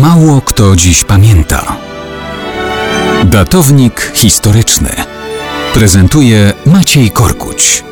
Mało 0.00 0.40
kto 0.40 0.76
dziś 0.76 1.04
pamięta. 1.04 1.76
Datownik 3.24 4.12
historyczny 4.14 4.90
prezentuje 5.74 6.52
Maciej 6.66 7.10
Korkuć. 7.10 7.84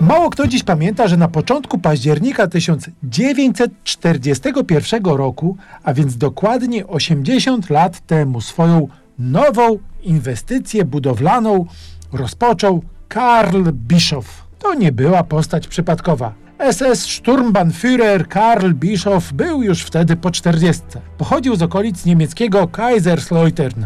Mało 0.00 0.30
kto 0.30 0.46
dziś 0.46 0.62
pamięta, 0.62 1.08
że 1.08 1.16
na 1.16 1.28
początku 1.28 1.78
października 1.78 2.46
1941 2.46 5.04
roku, 5.04 5.56
a 5.82 5.94
więc 5.94 6.16
dokładnie 6.16 6.86
80 6.86 7.70
lat 7.70 8.06
temu, 8.06 8.40
swoją 8.40 8.88
nową 9.18 9.78
inwestycję 10.02 10.84
budowlaną 10.84 11.66
rozpoczął 12.12 12.82
Karl 13.08 13.62
Bischoff. 13.72 14.44
To 14.58 14.74
nie 14.74 14.92
była 14.92 15.24
postać 15.24 15.68
przypadkowa. 15.68 16.43
SS 16.58 17.00
Sturmbannführer 17.00 18.28
Karl 18.28 18.72
Bischoff 18.72 19.32
był 19.32 19.62
już 19.62 19.82
wtedy 19.82 20.16
po 20.16 20.30
40. 20.30 20.82
Pochodził 21.18 21.56
z 21.56 21.62
okolic 21.62 22.04
niemieckiego 22.04 22.68
Kaiserslautern. 22.68 23.84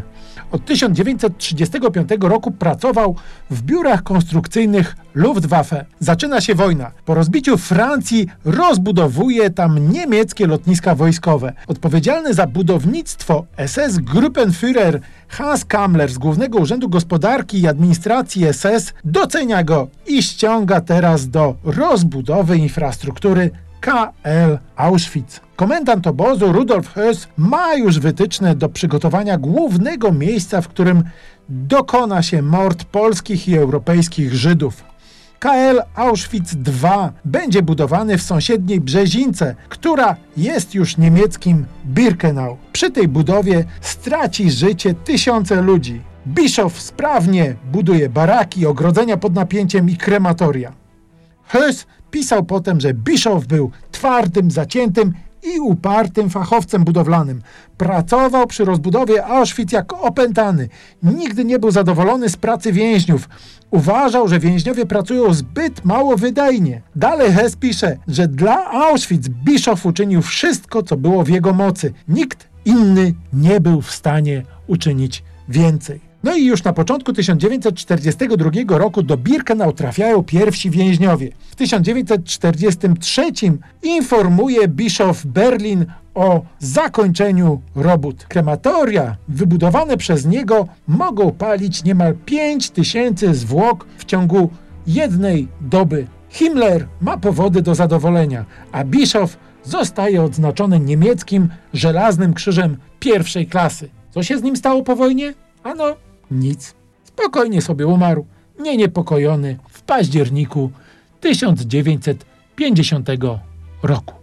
Od 0.52 0.64
1935 0.64 2.10
roku 2.20 2.50
pracował 2.50 3.16
w 3.50 3.62
biurach 3.62 4.02
konstrukcyjnych 4.02 4.96
Luftwaffe. 5.14 5.84
Zaczyna 6.00 6.41
się 6.41 6.55
wojna. 6.55 6.91
Po 7.05 7.14
rozbiciu 7.14 7.59
Francji 7.59 8.27
rozbudowuje 8.45 9.50
tam 9.50 9.92
niemieckie 9.92 10.46
lotniska 10.46 10.95
wojskowe. 10.95 11.52
Odpowiedzialny 11.66 12.34
za 12.34 12.46
budownictwo 12.46 13.45
SS 13.66 13.98
Gruppenführer 13.98 15.00
Hans 15.28 15.64
Kammler 15.64 16.10
z 16.12 16.19
Głównego 16.19 16.58
Urzędu 16.58 16.88
Gospodarki 16.88 17.60
i 17.60 17.69
Administracji 17.69 18.52
SS 18.52 18.92
docenia 19.05 19.64
go 19.64 19.88
i 20.06 20.22
ściąga 20.22 20.80
teraz 20.80 21.28
do 21.28 21.55
rozbudowy 21.64 22.56
infrastruktury 22.56 23.50
KL 23.80 24.59
Auschwitz. 24.77 25.41
Komendant 25.56 26.06
obozu 26.06 26.52
Rudolf 26.52 26.94
Höss 26.94 27.27
ma 27.36 27.75
już 27.75 27.98
wytyczne 27.98 28.55
do 28.55 28.69
przygotowania 28.69 29.39
głównego 29.39 30.12
miejsca, 30.12 30.61
w 30.61 30.69
którym 30.69 31.05
dokona 31.48 32.22
się 32.22 32.42
mord 32.42 32.84
polskich 32.84 33.48
i 33.48 33.56
europejskich 33.56 34.34
Żydów. 34.34 34.84
KL 35.39 35.83
Auschwitz 35.94 36.55
II 36.67 37.11
będzie 37.25 37.62
budowany 37.62 38.19
w 38.19 38.22
sąsiedniej 38.22 38.80
Brzezince, 38.80 39.55
która 39.69 40.17
jest 40.36 40.74
już 40.74 40.97
niemieckim 40.97 41.67
Birkenau. 41.86 42.56
Przy 42.72 42.91
tej 42.91 43.08
budowie 43.08 43.64
straci 43.80 44.50
życie 44.50 44.95
tysiące 44.95 45.62
ludzi. 45.62 46.00
Bischof 46.27 46.80
sprawnie 46.80 47.56
buduje 47.72 48.08
baraki, 48.08 48.67
ogrodzenia 48.67 49.17
pod 49.17 49.34
napięciem 49.34 49.91
i 49.91 49.97
krematoria. 49.97 50.72
Höss 51.52 51.86
pisał 52.11 52.45
potem, 52.45 52.81
że 52.81 52.95
Bischof 52.95 53.47
był 53.47 53.70
twardym, 53.92 54.51
zaciętym 54.51 55.12
i 55.42 55.61
upartym 55.61 56.31
fachowcem 56.31 56.84
budowlanym. 56.84 57.42
Pracował 57.77 58.47
przy 58.47 58.64
rozbudowie 58.64 59.27
Auschwitz 59.27 59.73
jak 59.73 59.92
opętany. 59.92 60.69
Nigdy 61.03 61.45
nie 61.45 61.59
był 61.59 61.70
zadowolony 61.70 62.29
z 62.29 62.36
pracy 62.36 62.73
więźniów. 62.73 63.29
Uważał, 63.70 64.29
że 64.29 64.39
więźniowie 64.39 64.86
pracują 64.86 65.34
zbyt 65.34 65.84
mało 65.84 66.17
wydajnie. 66.17 66.83
Dalej 66.97 67.33
Hess 67.33 67.56
pisze, 67.56 67.98
że 68.09 68.29
dla 68.29 68.70
Auschwitz 68.70 69.29
Bischof 69.29 69.86
uczynił 69.86 70.23
wszystko, 70.23 70.83
co 70.83 70.97
było 70.97 71.25
w 71.25 71.29
jego 71.29 71.53
mocy. 71.53 71.92
Nikt 72.09 72.48
inny 72.64 73.14
nie 73.33 73.61
był 73.61 73.83
w 73.83 73.91
stanie 73.91 74.42
uczynić 74.67 75.23
więcej. 75.48 76.08
No 76.24 76.36
i 76.36 76.44
już 76.44 76.64
na 76.64 76.72
początku 76.72 77.12
1942 77.12 78.78
roku 78.78 79.02
do 79.02 79.16
Birkenau 79.16 79.72
trafiają 79.72 80.22
pierwsi 80.22 80.70
więźniowie. 80.70 81.30
W 81.50 81.56
1943 81.56 83.22
informuje 83.82 84.68
Bischof 84.68 85.27
Berlin 85.27 85.86
o 86.14 86.42
zakończeniu 86.58 87.60
robót. 87.74 88.24
Krematoria 88.28 89.16
wybudowane 89.28 89.96
przez 89.96 90.27
niego 90.27 90.68
mogą 90.89 91.33
palić 91.33 91.84
niemal 91.84 92.14
5 92.24 92.70
tysięcy 92.70 93.34
zwłok 93.34 93.86
w 93.98 94.05
ciągu 94.05 94.50
jednej 94.86 95.48
doby. 95.61 96.06
Himmler 96.30 96.86
ma 97.00 97.17
powody 97.17 97.62
do 97.62 97.74
zadowolenia, 97.74 98.44
a 98.73 98.84
Bischof 98.84 99.36
zostaje 99.64 100.23
odznaczony 100.23 100.80
niemieckim 100.80 101.48
żelaznym 101.73 102.34
krzyżem 102.34 102.77
pierwszej 103.00 103.46
klasy. 103.46 103.89
Co 104.18 104.23
się 104.23 104.39
z 104.39 104.42
nim 104.42 104.56
stało 104.56 104.83
po 104.83 104.96
wojnie? 104.96 105.34
Ano, 105.62 105.96
nic. 106.30 106.74
Spokojnie 107.05 107.62
sobie 107.62 107.86
umarł, 107.86 108.27
nie 108.61 108.77
niepokojony, 108.77 109.58
w 109.68 109.83
październiku 109.83 110.70
1950 111.20 113.08
roku. 113.83 114.14